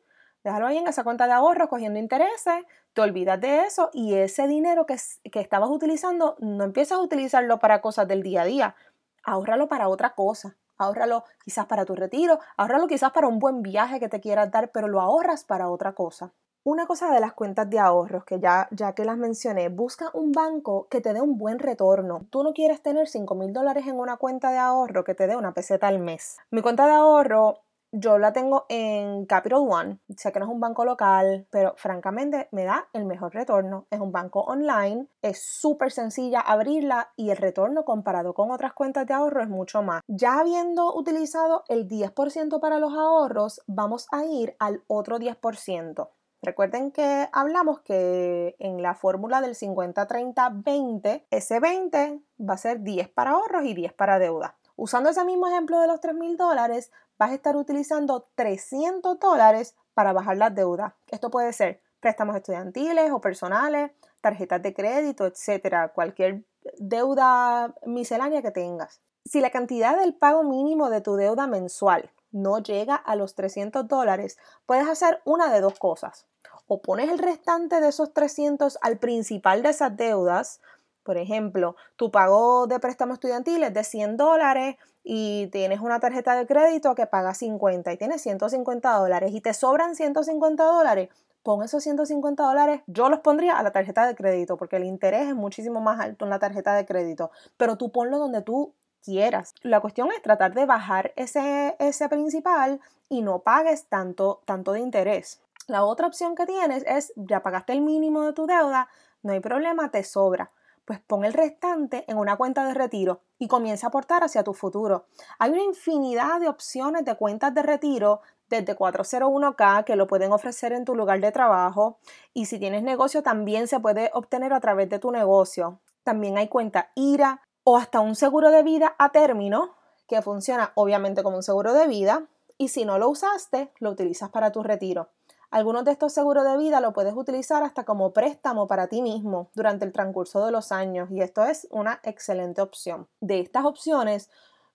déjalo 0.42 0.66
ahí 0.66 0.78
en 0.78 0.88
esa 0.88 1.04
cuenta 1.04 1.26
de 1.26 1.34
ahorro 1.34 1.68
cogiendo 1.68 1.98
intereses, 1.98 2.64
te 2.94 3.02
olvidas 3.02 3.38
de 3.42 3.64
eso 3.66 3.90
y 3.92 4.14
ese 4.14 4.46
dinero 4.46 4.86
que, 4.86 4.96
que 5.30 5.40
estabas 5.40 5.68
utilizando 5.68 6.36
no 6.40 6.64
empiezas 6.64 6.96
a 6.96 7.02
utilizarlo 7.02 7.58
para 7.58 7.82
cosas 7.82 8.08
del 8.08 8.22
día 8.22 8.40
a 8.40 8.46
día, 8.46 8.74
ahórralo 9.22 9.68
para 9.68 9.88
otra 9.88 10.14
cosa. 10.14 10.56
Ahórralo 10.76 11.22
quizás 11.44 11.66
para 11.66 11.84
tu 11.84 11.94
retiro, 11.94 12.40
ahórralo 12.56 12.88
quizás 12.88 13.12
para 13.12 13.28
un 13.28 13.38
buen 13.38 13.62
viaje 13.62 14.00
que 14.00 14.08
te 14.08 14.20
quieras 14.20 14.50
dar, 14.50 14.72
pero 14.72 14.88
lo 14.88 15.00
ahorras 15.00 15.44
para 15.44 15.68
otra 15.68 15.92
cosa. 15.92 16.32
Una 16.66 16.86
cosa 16.86 17.12
de 17.12 17.20
las 17.20 17.34
cuentas 17.34 17.68
de 17.68 17.78
ahorros, 17.78 18.24
que 18.24 18.40
ya, 18.40 18.68
ya 18.70 18.94
que 18.94 19.04
las 19.04 19.18
mencioné, 19.18 19.68
busca 19.68 20.10
un 20.14 20.32
banco 20.32 20.88
que 20.88 21.02
te 21.02 21.12
dé 21.12 21.20
un 21.20 21.36
buen 21.36 21.58
retorno. 21.58 22.26
Tú 22.30 22.42
no 22.42 22.54
quieres 22.54 22.80
tener 22.80 23.06
5 23.06 23.34
mil 23.34 23.52
dólares 23.52 23.86
en 23.86 23.98
una 23.98 24.16
cuenta 24.16 24.50
de 24.50 24.56
ahorro 24.56 25.04
que 25.04 25.14
te 25.14 25.26
dé 25.26 25.36
una 25.36 25.52
peseta 25.52 25.88
al 25.88 25.98
mes. 25.98 26.38
Mi 26.50 26.62
cuenta 26.62 26.86
de 26.86 26.94
ahorro 26.94 27.58
yo 27.92 28.16
la 28.16 28.32
tengo 28.32 28.64
en 28.70 29.26
Capital 29.26 29.58
One. 29.68 29.98
Sé 30.16 30.32
que 30.32 30.38
no 30.38 30.46
es 30.46 30.50
un 30.50 30.60
banco 30.60 30.86
local, 30.86 31.46
pero 31.50 31.74
francamente 31.76 32.48
me 32.50 32.64
da 32.64 32.88
el 32.94 33.04
mejor 33.04 33.34
retorno. 33.34 33.86
Es 33.90 34.00
un 34.00 34.10
banco 34.10 34.40
online, 34.40 35.06
es 35.20 35.42
súper 35.42 35.92
sencilla 35.92 36.40
abrirla 36.40 37.12
y 37.14 37.28
el 37.28 37.36
retorno 37.36 37.84
comparado 37.84 38.32
con 38.32 38.50
otras 38.50 38.72
cuentas 38.72 39.06
de 39.06 39.12
ahorro 39.12 39.42
es 39.42 39.50
mucho 39.50 39.82
más. 39.82 40.00
Ya 40.08 40.38
habiendo 40.40 40.94
utilizado 40.96 41.64
el 41.68 41.86
10% 41.86 42.58
para 42.58 42.78
los 42.78 42.94
ahorros, 42.94 43.60
vamos 43.66 44.06
a 44.12 44.24
ir 44.24 44.56
al 44.58 44.82
otro 44.86 45.18
10%. 45.18 46.08
Recuerden 46.44 46.90
que 46.90 47.26
hablamos 47.32 47.80
que 47.80 48.54
en 48.58 48.82
la 48.82 48.94
fórmula 48.94 49.40
del 49.40 49.54
50-30-20, 49.54 51.24
ese 51.30 51.58
20 51.58 52.20
va 52.38 52.54
a 52.54 52.58
ser 52.58 52.82
10 52.82 53.08
para 53.08 53.30
ahorros 53.30 53.64
y 53.64 53.72
10 53.72 53.94
para 53.94 54.18
deuda. 54.18 54.58
Usando 54.76 55.08
ese 55.08 55.24
mismo 55.24 55.46
ejemplo 55.46 55.80
de 55.80 55.86
los 55.86 56.00
3 56.00 56.14
mil 56.14 56.36
dólares, 56.36 56.92
vas 57.18 57.30
a 57.30 57.34
estar 57.34 57.56
utilizando 57.56 58.28
300 58.34 59.18
dólares 59.18 59.74
para 59.94 60.12
bajar 60.12 60.36
las 60.36 60.54
deudas. 60.54 60.92
Esto 61.10 61.30
puede 61.30 61.52
ser 61.54 61.80
préstamos 62.00 62.36
estudiantiles 62.36 63.10
o 63.10 63.22
personales, 63.22 63.92
tarjetas 64.20 64.60
de 64.60 64.74
crédito, 64.74 65.24
etcétera, 65.24 65.94
cualquier 65.94 66.44
deuda 66.76 67.74
miscelánea 67.86 68.42
que 68.42 68.50
tengas. 68.50 69.00
Si 69.24 69.40
la 69.40 69.48
cantidad 69.48 69.96
del 69.96 70.14
pago 70.14 70.42
mínimo 70.42 70.90
de 70.90 71.00
tu 71.00 71.16
deuda 71.16 71.46
mensual 71.46 72.10
no 72.34 72.58
llega 72.58 72.96
a 72.96 73.16
los 73.16 73.34
300 73.34 73.88
dólares, 73.88 74.36
puedes 74.66 74.86
hacer 74.88 75.20
una 75.24 75.52
de 75.52 75.60
dos 75.60 75.78
cosas. 75.78 76.26
O 76.66 76.82
pones 76.82 77.10
el 77.10 77.18
restante 77.18 77.80
de 77.80 77.88
esos 77.88 78.12
300 78.12 78.78
al 78.82 78.98
principal 78.98 79.62
de 79.62 79.70
esas 79.70 79.96
deudas. 79.96 80.60
Por 81.02 81.16
ejemplo, 81.16 81.76
tu 81.96 82.10
pago 82.10 82.66
de 82.66 82.80
préstamo 82.80 83.14
estudiantil 83.14 83.62
es 83.62 83.72
de 83.72 83.84
100 83.84 84.16
dólares 84.16 84.76
y 85.04 85.48
tienes 85.48 85.80
una 85.80 86.00
tarjeta 86.00 86.34
de 86.34 86.46
crédito 86.46 86.94
que 86.94 87.06
paga 87.06 87.34
50 87.34 87.92
y 87.92 87.96
tienes 87.98 88.22
150 88.22 88.96
dólares 88.96 89.32
y 89.32 89.40
te 89.40 89.52
sobran 89.52 89.94
150 89.94 90.64
dólares, 90.64 91.10
pon 91.42 91.62
esos 91.62 91.82
150 91.82 92.42
dólares, 92.42 92.80
yo 92.86 93.10
los 93.10 93.20
pondría 93.20 93.58
a 93.58 93.62
la 93.62 93.70
tarjeta 93.70 94.06
de 94.06 94.14
crédito 94.14 94.56
porque 94.56 94.76
el 94.76 94.84
interés 94.84 95.28
es 95.28 95.34
muchísimo 95.34 95.80
más 95.82 96.00
alto 96.00 96.24
en 96.24 96.30
la 96.30 96.38
tarjeta 96.38 96.74
de 96.74 96.86
crédito, 96.86 97.30
pero 97.58 97.76
tú 97.76 97.92
ponlo 97.92 98.18
donde 98.18 98.40
tú 98.40 98.72
quieras. 99.04 99.54
La 99.62 99.80
cuestión 99.80 100.10
es 100.12 100.22
tratar 100.22 100.54
de 100.54 100.66
bajar 100.66 101.12
ese, 101.16 101.76
ese 101.78 102.08
principal 102.08 102.80
y 103.08 103.22
no 103.22 103.40
pagues 103.40 103.86
tanto, 103.86 104.42
tanto 104.44 104.72
de 104.72 104.80
interés. 104.80 105.40
La 105.66 105.84
otra 105.84 106.06
opción 106.06 106.34
que 106.34 106.46
tienes 106.46 106.84
es, 106.86 107.12
ya 107.16 107.42
pagaste 107.42 107.72
el 107.72 107.80
mínimo 107.80 108.22
de 108.22 108.32
tu 108.32 108.46
deuda, 108.46 108.88
no 109.22 109.32
hay 109.32 109.40
problema, 109.40 109.90
te 109.90 110.04
sobra 110.04 110.50
pues 110.84 111.00
pon 111.00 111.24
el 111.24 111.32
restante 111.32 112.04
en 112.08 112.18
una 112.18 112.36
cuenta 112.36 112.66
de 112.66 112.74
retiro 112.74 113.22
y 113.38 113.48
comienza 113.48 113.86
a 113.86 113.88
aportar 113.88 114.22
hacia 114.22 114.44
tu 114.44 114.52
futuro. 114.52 115.06
Hay 115.38 115.50
una 115.50 115.62
infinidad 115.62 116.40
de 116.40 116.48
opciones 116.48 117.04
de 117.04 117.16
cuentas 117.16 117.54
de 117.54 117.62
retiro 117.62 118.20
desde 118.48 118.76
401k 118.76 119.84
que 119.84 119.96
lo 119.96 120.06
pueden 120.06 120.32
ofrecer 120.32 120.72
en 120.72 120.84
tu 120.84 120.94
lugar 120.94 121.20
de 121.20 121.32
trabajo 121.32 121.98
y 122.34 122.46
si 122.46 122.58
tienes 122.58 122.82
negocio 122.82 123.22
también 123.22 123.66
se 123.66 123.80
puede 123.80 124.10
obtener 124.12 124.52
a 124.52 124.60
través 124.60 124.88
de 124.90 124.98
tu 124.98 125.10
negocio. 125.10 125.80
También 126.02 126.36
hay 126.36 126.48
cuenta 126.48 126.90
IRA 126.94 127.40
o 127.64 127.76
hasta 127.76 128.00
un 128.00 128.14
seguro 128.14 128.50
de 128.50 128.62
vida 128.62 128.94
a 128.98 129.10
término 129.10 129.74
que 130.06 130.22
funciona 130.22 130.72
obviamente 130.74 131.22
como 131.22 131.36
un 131.36 131.42
seguro 131.42 131.72
de 131.72 131.86
vida 131.86 132.26
y 132.58 132.68
si 132.68 132.84
no 132.84 132.98
lo 132.98 133.08
usaste 133.08 133.72
lo 133.78 133.90
utilizas 133.90 134.30
para 134.30 134.52
tu 134.52 134.62
retiro. 134.62 135.08
Algunos 135.50 135.84
de 135.84 135.92
estos 135.92 136.12
seguros 136.12 136.44
de 136.44 136.56
vida 136.56 136.80
lo 136.80 136.92
puedes 136.92 137.14
utilizar 137.14 137.62
hasta 137.62 137.84
como 137.84 138.12
préstamo 138.12 138.66
para 138.66 138.88
ti 138.88 139.02
mismo 139.02 139.50
durante 139.54 139.84
el 139.84 139.92
transcurso 139.92 140.44
de 140.44 140.52
los 140.52 140.72
años 140.72 141.10
y 141.10 141.20
esto 141.20 141.44
es 141.44 141.68
una 141.70 142.00
excelente 142.02 142.60
opción. 142.60 143.08
De 143.20 143.40
estas 143.40 143.64
opciones, 143.64 144.30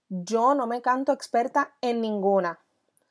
yo 0.08 0.56
no 0.56 0.68
me 0.68 0.82
canto 0.82 1.12
experta 1.12 1.76
en 1.82 2.02
ninguna. 2.02 2.60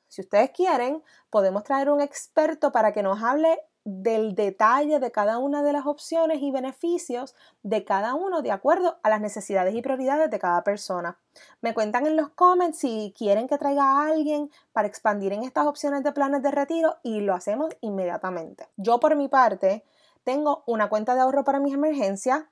Si 0.08 0.22
ustedes 0.22 0.50
quieren, 0.50 1.04
podemos 1.28 1.62
traer 1.62 1.90
un 1.90 2.00
experto 2.00 2.72
para 2.72 2.92
que 2.92 3.02
nos 3.02 3.22
hable 3.22 3.60
del 3.90 4.34
detalle 4.34 5.00
de 5.00 5.10
cada 5.10 5.38
una 5.38 5.62
de 5.62 5.72
las 5.72 5.86
opciones 5.86 6.42
y 6.42 6.50
beneficios 6.50 7.34
de 7.62 7.84
cada 7.84 8.14
uno 8.14 8.42
de 8.42 8.52
acuerdo 8.52 8.98
a 9.02 9.08
las 9.08 9.22
necesidades 9.22 9.74
y 9.74 9.80
prioridades 9.80 10.30
de 10.30 10.38
cada 10.38 10.62
persona. 10.62 11.16
Me 11.62 11.72
cuentan 11.72 12.06
en 12.06 12.14
los 12.14 12.28
comments 12.28 12.80
si 12.80 13.14
quieren 13.16 13.48
que 13.48 13.56
traiga 13.56 13.84
a 13.84 14.08
alguien 14.08 14.50
para 14.72 14.88
expandir 14.88 15.32
en 15.32 15.42
estas 15.42 15.66
opciones 15.66 16.04
de 16.04 16.12
planes 16.12 16.42
de 16.42 16.50
retiro 16.50 16.96
y 17.02 17.20
lo 17.20 17.34
hacemos 17.34 17.70
inmediatamente. 17.80 18.68
Yo 18.76 19.00
por 19.00 19.16
mi 19.16 19.28
parte 19.28 19.86
tengo 20.22 20.64
una 20.66 20.90
cuenta 20.90 21.14
de 21.14 21.22
ahorro 21.22 21.42
para 21.42 21.58
mis 21.58 21.72
emergencias, 21.72 22.44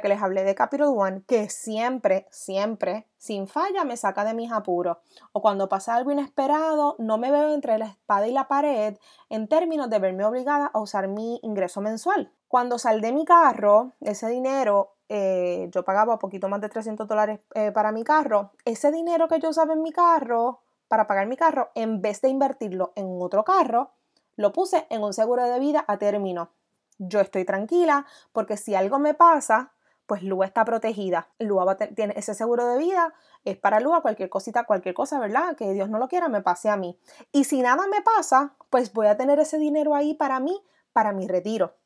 que 0.00 0.08
les 0.08 0.22
hablé 0.22 0.44
de 0.44 0.54
Capital 0.54 0.88
One, 0.88 1.22
que 1.26 1.48
siempre, 1.48 2.26
siempre, 2.30 3.06
sin 3.16 3.46
falla, 3.46 3.84
me 3.84 3.96
saca 3.96 4.24
de 4.24 4.34
mis 4.34 4.52
apuros. 4.52 4.98
O 5.32 5.42
cuando 5.42 5.68
pasa 5.68 5.94
algo 5.94 6.10
inesperado, 6.10 6.96
no 6.98 7.18
me 7.18 7.30
veo 7.30 7.52
entre 7.52 7.78
la 7.78 7.86
espada 7.86 8.26
y 8.26 8.32
la 8.32 8.48
pared 8.48 8.96
en 9.28 9.48
términos 9.48 9.90
de 9.90 9.98
verme 9.98 10.24
obligada 10.24 10.70
a 10.72 10.80
usar 10.80 11.08
mi 11.08 11.40
ingreso 11.42 11.80
mensual. 11.80 12.32
Cuando 12.48 12.78
saldé 12.78 13.12
mi 13.12 13.24
carro, 13.24 13.92
ese 14.00 14.28
dinero, 14.28 14.94
eh, 15.08 15.68
yo 15.72 15.84
pagaba 15.84 16.18
poquito 16.18 16.48
más 16.48 16.60
de 16.60 16.68
300 16.68 17.06
dólares 17.06 17.40
eh, 17.54 17.72
para 17.72 17.92
mi 17.92 18.04
carro, 18.04 18.52
ese 18.64 18.90
dinero 18.90 19.28
que 19.28 19.40
yo 19.40 19.50
usaba 19.50 19.74
en 19.74 19.82
mi 19.82 19.92
carro, 19.92 20.60
para 20.88 21.06
pagar 21.06 21.26
mi 21.26 21.36
carro, 21.36 21.70
en 21.74 22.00
vez 22.00 22.20
de 22.20 22.28
invertirlo 22.28 22.92
en 22.96 23.18
otro 23.20 23.44
carro, 23.44 23.90
lo 24.36 24.52
puse 24.52 24.86
en 24.90 25.02
un 25.02 25.12
seguro 25.12 25.44
de 25.44 25.58
vida 25.58 25.84
a 25.86 25.98
término. 25.98 26.50
Yo 26.98 27.20
estoy 27.20 27.44
tranquila 27.44 28.06
porque 28.32 28.56
si 28.56 28.74
algo 28.74 28.98
me 28.98 29.14
pasa, 29.14 29.72
pues 30.06 30.22
Lua 30.22 30.46
está 30.46 30.64
protegida. 30.64 31.28
Lua 31.38 31.76
tiene 31.76 32.14
ese 32.16 32.34
seguro 32.34 32.66
de 32.66 32.78
vida, 32.78 33.14
es 33.44 33.56
para 33.56 33.80
Lua 33.80 34.02
cualquier 34.02 34.28
cosita, 34.28 34.64
cualquier 34.64 34.94
cosa, 34.94 35.18
¿verdad? 35.18 35.56
Que 35.56 35.72
Dios 35.72 35.88
no 35.88 35.98
lo 35.98 36.08
quiera, 36.08 36.28
me 36.28 36.42
pase 36.42 36.68
a 36.68 36.76
mí. 36.76 36.98
Y 37.32 37.44
si 37.44 37.62
nada 37.62 37.86
me 37.88 38.02
pasa, 38.02 38.54
pues 38.70 38.92
voy 38.92 39.06
a 39.06 39.16
tener 39.16 39.38
ese 39.38 39.58
dinero 39.58 39.94
ahí 39.94 40.14
para 40.14 40.40
mí, 40.40 40.62
para 40.92 41.12
mi 41.12 41.26
retiro. 41.26 41.76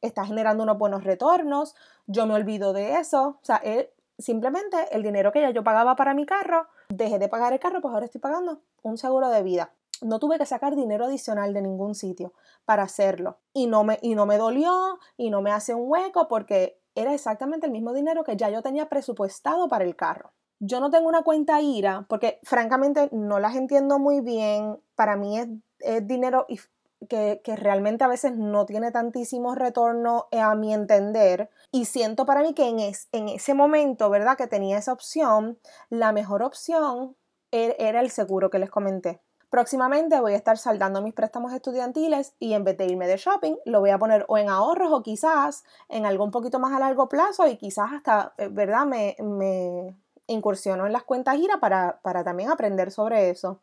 Está 0.00 0.24
generando 0.26 0.62
unos 0.62 0.78
buenos 0.78 1.04
retornos, 1.04 1.74
yo 2.06 2.26
me 2.26 2.34
olvido 2.34 2.72
de 2.72 2.96
eso. 2.98 3.38
O 3.40 3.44
sea, 3.44 3.62
simplemente 4.18 4.76
el 4.92 5.02
dinero 5.02 5.32
que 5.32 5.40
ya 5.40 5.50
yo 5.50 5.64
pagaba 5.64 5.96
para 5.96 6.14
mi 6.14 6.26
carro, 6.26 6.66
dejé 6.88 7.18
de 7.18 7.28
pagar 7.28 7.52
el 7.52 7.60
carro, 7.60 7.80
pues 7.80 7.92
ahora 7.92 8.06
estoy 8.06 8.20
pagando 8.20 8.60
un 8.82 8.98
seguro 8.98 9.28
de 9.30 9.42
vida. 9.42 9.72
No 10.02 10.18
tuve 10.18 10.38
que 10.38 10.46
sacar 10.46 10.76
dinero 10.76 11.06
adicional 11.06 11.54
de 11.54 11.62
ningún 11.62 11.94
sitio 11.94 12.32
para 12.64 12.82
hacerlo. 12.82 13.38
Y 13.52 13.66
no 13.66 13.84
me, 13.84 13.98
y 14.02 14.14
no 14.14 14.26
me 14.26 14.36
dolió 14.36 14.98
y 15.16 15.30
no 15.30 15.40
me 15.40 15.52
hace 15.52 15.74
un 15.74 15.88
hueco 15.88 16.28
porque 16.28 16.78
era 16.94 17.14
exactamente 17.14 17.66
el 17.66 17.72
mismo 17.72 17.92
dinero 17.92 18.24
que 18.24 18.36
ya 18.36 18.50
yo 18.50 18.62
tenía 18.62 18.88
presupuestado 18.88 19.68
para 19.68 19.84
el 19.84 19.96
carro. 19.96 20.32
Yo 20.60 20.80
no 20.80 20.90
tengo 20.90 21.08
una 21.08 21.22
cuenta 21.22 21.60
IRA 21.60 22.06
porque 22.08 22.38
francamente 22.44 23.08
no 23.12 23.38
las 23.38 23.56
entiendo 23.56 23.98
muy 23.98 24.20
bien. 24.20 24.80
Para 24.94 25.16
mí 25.16 25.38
es, 25.38 25.48
dinero 26.06 26.46
que, 27.08 27.40
realmente 27.56 28.04
a 28.04 28.08
veces 28.08 28.36
no 28.36 28.64
tiene 28.64 28.90
tantísimo 28.90 29.54
retorno 29.54 30.28
eh, 30.30 30.40
a 30.40 30.54
mi 30.54 30.72
entender. 30.72 31.50
Y 31.70 31.86
siento 31.86 32.24
para 32.24 32.42
mí 32.42 32.54
que 32.54 32.68
en, 32.68 32.78
en 32.78 33.28
ese 33.28 33.54
momento, 33.54 34.08
¿verdad? 34.10 34.36
Que 34.36 34.46
tenía 34.46 34.78
esa 34.78 34.92
opción, 34.92 35.58
la 35.90 36.12
mejor 36.12 36.42
opción 36.42 37.16
er, 37.50 37.76
era 37.78 38.00
el 38.00 38.10
seguro 38.10 38.48
que 38.48 38.58
les 38.58 38.70
comenté. 38.70 39.20
Próximamente 39.54 40.20
voy 40.20 40.32
a 40.32 40.36
estar 40.36 40.58
saldando 40.58 41.00
mis 41.00 41.14
préstamos 41.14 41.52
estudiantiles 41.52 42.34
y 42.40 42.54
en 42.54 42.64
vez 42.64 42.76
de 42.76 42.86
irme 42.86 43.06
de 43.06 43.16
shopping, 43.16 43.54
lo 43.66 43.78
voy 43.78 43.90
a 43.90 43.98
poner 43.98 44.24
o 44.26 44.36
en 44.36 44.48
ahorros 44.48 44.92
o 44.92 45.00
quizás 45.04 45.62
en 45.88 46.06
algo 46.06 46.24
un 46.24 46.32
poquito 46.32 46.58
más 46.58 46.72
a 46.72 46.80
largo 46.80 47.08
plazo 47.08 47.46
y 47.46 47.56
quizás 47.56 47.92
hasta, 47.92 48.34
eh, 48.36 48.48
¿verdad? 48.50 48.84
Me, 48.84 49.14
me 49.20 49.94
incursiono 50.26 50.86
en 50.86 50.92
las 50.92 51.04
cuentas 51.04 51.36
gira 51.36 51.58
para, 51.60 52.00
para 52.02 52.24
también 52.24 52.50
aprender 52.50 52.90
sobre 52.90 53.30
eso. 53.30 53.60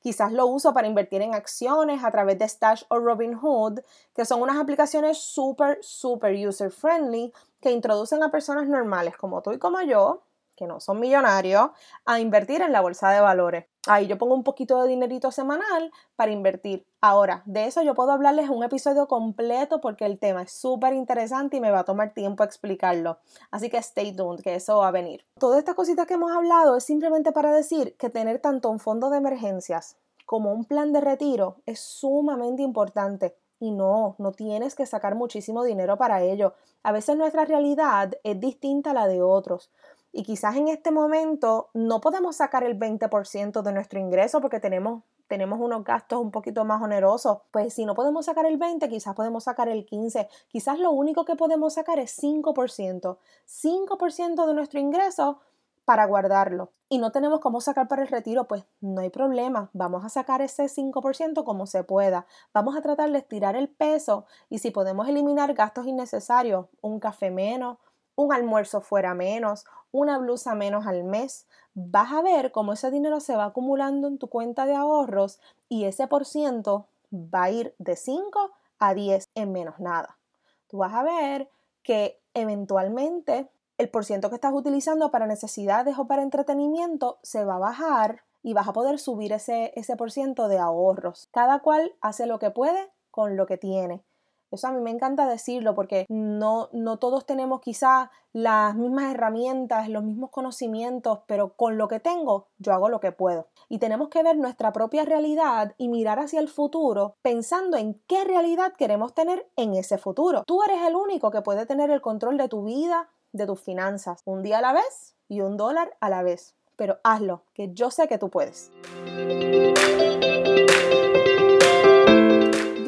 Quizás 0.00 0.32
lo 0.32 0.48
uso 0.48 0.74
para 0.74 0.88
invertir 0.88 1.22
en 1.22 1.36
acciones 1.36 2.02
a 2.02 2.10
través 2.10 2.36
de 2.40 2.48
Stash 2.48 2.82
o 2.88 2.98
Robinhood, 2.98 3.78
que 4.16 4.24
son 4.24 4.42
unas 4.42 4.58
aplicaciones 4.58 5.18
súper, 5.18 5.78
súper 5.82 6.34
user 6.48 6.72
friendly 6.72 7.32
que 7.60 7.70
introducen 7.70 8.24
a 8.24 8.32
personas 8.32 8.66
normales 8.66 9.16
como 9.16 9.40
tú 9.40 9.52
y 9.52 9.60
como 9.60 9.80
yo 9.82 10.20
que 10.58 10.66
no 10.66 10.80
son 10.80 10.98
millonarios 10.98 11.70
a 12.04 12.18
invertir 12.18 12.60
en 12.62 12.72
la 12.72 12.80
bolsa 12.80 13.10
de 13.10 13.20
valores. 13.20 13.66
Ahí 13.86 14.06
yo 14.06 14.18
pongo 14.18 14.34
un 14.34 14.42
poquito 14.42 14.82
de 14.82 14.88
dinerito 14.88 15.30
semanal 15.30 15.92
para 16.16 16.32
invertir. 16.32 16.84
Ahora, 17.00 17.42
de 17.46 17.66
eso 17.66 17.80
yo 17.82 17.94
puedo 17.94 18.10
hablarles 18.10 18.50
un 18.50 18.64
episodio 18.64 19.06
completo 19.06 19.80
porque 19.80 20.04
el 20.04 20.18
tema 20.18 20.42
es 20.42 20.52
súper 20.52 20.92
interesante 20.92 21.56
y 21.56 21.60
me 21.60 21.70
va 21.70 21.80
a 21.80 21.84
tomar 21.84 22.12
tiempo 22.12 22.42
explicarlo. 22.42 23.18
Así 23.50 23.70
que 23.70 23.78
stay 23.78 24.14
tuned, 24.14 24.42
que 24.42 24.56
eso 24.56 24.78
va 24.78 24.88
a 24.88 24.90
venir. 24.90 25.24
Todas 25.38 25.58
estas 25.60 25.76
cositas 25.76 26.06
que 26.06 26.14
hemos 26.14 26.32
hablado 26.32 26.76
es 26.76 26.84
simplemente 26.84 27.32
para 27.32 27.52
decir 27.52 27.96
que 27.96 28.10
tener 28.10 28.40
tanto 28.40 28.68
un 28.68 28.80
fondo 28.80 29.08
de 29.10 29.18
emergencias 29.18 29.96
como 30.26 30.52
un 30.52 30.66
plan 30.66 30.92
de 30.92 31.00
retiro 31.00 31.56
es 31.64 31.80
sumamente 31.80 32.62
importante. 32.62 33.36
Y 33.60 33.70
no, 33.70 34.14
no 34.18 34.32
tienes 34.32 34.74
que 34.74 34.86
sacar 34.86 35.14
muchísimo 35.14 35.64
dinero 35.64 35.96
para 35.96 36.22
ello. 36.22 36.52
A 36.82 36.92
veces 36.92 37.16
nuestra 37.16 37.44
realidad 37.44 38.12
es 38.22 38.38
distinta 38.38 38.90
a 38.90 38.94
la 38.94 39.08
de 39.08 39.22
otros. 39.22 39.70
Y 40.18 40.24
quizás 40.24 40.56
en 40.56 40.66
este 40.66 40.90
momento 40.90 41.70
no 41.74 42.00
podemos 42.00 42.34
sacar 42.34 42.64
el 42.64 42.76
20% 42.76 43.62
de 43.62 43.72
nuestro 43.72 44.00
ingreso 44.00 44.40
porque 44.40 44.58
tenemos, 44.58 45.04
tenemos 45.28 45.60
unos 45.60 45.84
gastos 45.84 46.18
un 46.18 46.32
poquito 46.32 46.64
más 46.64 46.82
onerosos. 46.82 47.38
Pues 47.52 47.72
si 47.72 47.86
no 47.86 47.94
podemos 47.94 48.26
sacar 48.26 48.44
el 48.44 48.56
20, 48.56 48.88
quizás 48.88 49.14
podemos 49.14 49.44
sacar 49.44 49.68
el 49.68 49.86
15. 49.86 50.28
Quizás 50.48 50.80
lo 50.80 50.90
único 50.90 51.24
que 51.24 51.36
podemos 51.36 51.74
sacar 51.74 52.00
es 52.00 52.20
5%. 52.20 53.16
5% 53.46 54.46
de 54.46 54.54
nuestro 54.54 54.80
ingreso 54.80 55.38
para 55.84 56.04
guardarlo. 56.06 56.72
Y 56.88 56.98
no 56.98 57.12
tenemos 57.12 57.38
cómo 57.38 57.60
sacar 57.60 57.86
para 57.86 58.02
el 58.02 58.08
retiro, 58.08 58.48
pues 58.48 58.64
no 58.80 59.00
hay 59.02 59.10
problema. 59.10 59.70
Vamos 59.72 60.04
a 60.04 60.08
sacar 60.08 60.42
ese 60.42 60.64
5% 60.64 61.44
como 61.44 61.66
se 61.66 61.84
pueda. 61.84 62.26
Vamos 62.52 62.76
a 62.76 62.82
tratar 62.82 63.12
de 63.12 63.18
estirar 63.18 63.54
el 63.54 63.68
peso 63.68 64.26
y 64.50 64.58
si 64.58 64.72
podemos 64.72 65.06
eliminar 65.06 65.54
gastos 65.54 65.86
innecesarios, 65.86 66.66
un 66.80 66.98
café 66.98 67.30
menos, 67.30 67.78
un 68.18 68.32
almuerzo 68.32 68.80
fuera 68.80 69.14
menos, 69.14 69.64
una 69.92 70.18
blusa 70.18 70.56
menos 70.56 70.88
al 70.88 71.04
mes, 71.04 71.46
vas 71.74 72.10
a 72.12 72.20
ver 72.20 72.50
cómo 72.50 72.72
ese 72.72 72.90
dinero 72.90 73.20
se 73.20 73.36
va 73.36 73.44
acumulando 73.44 74.08
en 74.08 74.18
tu 74.18 74.26
cuenta 74.26 74.66
de 74.66 74.74
ahorros 74.74 75.38
y 75.68 75.84
ese 75.84 76.08
por 76.08 76.24
ciento 76.24 76.88
va 77.12 77.44
a 77.44 77.50
ir 77.52 77.76
de 77.78 77.94
5 77.94 78.50
a 78.80 78.94
10 78.94 79.28
en 79.36 79.52
menos 79.52 79.78
nada. 79.78 80.18
Tú 80.66 80.78
vas 80.78 80.94
a 80.94 81.04
ver 81.04 81.48
que 81.84 82.20
eventualmente 82.34 83.48
el 83.78 83.88
por 83.88 84.04
ciento 84.04 84.30
que 84.30 84.34
estás 84.34 84.52
utilizando 84.52 85.12
para 85.12 85.28
necesidades 85.28 85.96
o 85.96 86.08
para 86.08 86.22
entretenimiento 86.22 87.20
se 87.22 87.44
va 87.44 87.54
a 87.54 87.60
bajar 87.60 88.24
y 88.42 88.52
vas 88.52 88.66
a 88.66 88.72
poder 88.72 88.98
subir 88.98 89.32
ese, 89.32 89.72
ese 89.76 89.96
por 89.96 90.10
ciento 90.10 90.48
de 90.48 90.58
ahorros. 90.58 91.28
Cada 91.30 91.60
cual 91.60 91.94
hace 92.00 92.26
lo 92.26 92.40
que 92.40 92.50
puede 92.50 92.90
con 93.12 93.36
lo 93.36 93.46
que 93.46 93.58
tiene. 93.58 94.02
Eso 94.50 94.68
a 94.68 94.72
mí 94.72 94.80
me 94.80 94.90
encanta 94.90 95.26
decirlo 95.26 95.74
porque 95.74 96.06
no, 96.08 96.68
no 96.72 96.98
todos 96.98 97.26
tenemos 97.26 97.60
quizá 97.60 98.10
las 98.32 98.74
mismas 98.76 99.14
herramientas, 99.14 99.88
los 99.88 100.04
mismos 100.04 100.30
conocimientos, 100.30 101.20
pero 101.26 101.54
con 101.54 101.78
lo 101.78 101.88
que 101.88 102.00
tengo 102.00 102.48
yo 102.58 102.72
hago 102.72 102.88
lo 102.88 103.00
que 103.00 103.12
puedo. 103.12 103.48
Y 103.68 103.78
tenemos 103.78 104.08
que 104.08 104.22
ver 104.22 104.36
nuestra 104.36 104.72
propia 104.72 105.04
realidad 105.04 105.74
y 105.76 105.88
mirar 105.88 106.18
hacia 106.18 106.40
el 106.40 106.48
futuro 106.48 107.16
pensando 107.22 107.76
en 107.76 108.00
qué 108.06 108.24
realidad 108.24 108.72
queremos 108.76 109.14
tener 109.14 109.48
en 109.56 109.74
ese 109.74 109.98
futuro. 109.98 110.44
Tú 110.46 110.62
eres 110.62 110.86
el 110.86 110.96
único 110.96 111.30
que 111.30 111.42
puede 111.42 111.66
tener 111.66 111.90
el 111.90 112.00
control 112.00 112.36
de 112.36 112.48
tu 112.48 112.64
vida, 112.64 113.08
de 113.32 113.46
tus 113.46 113.60
finanzas, 113.60 114.22
un 114.24 114.42
día 114.42 114.58
a 114.58 114.62
la 114.62 114.72
vez 114.72 115.14
y 115.28 115.40
un 115.40 115.56
dólar 115.56 115.96
a 116.00 116.08
la 116.08 116.22
vez. 116.22 116.54
Pero 116.76 116.98
hazlo, 117.02 117.42
que 117.54 117.74
yo 117.74 117.90
sé 117.90 118.08
que 118.08 118.18
tú 118.18 118.30
puedes. 118.30 118.70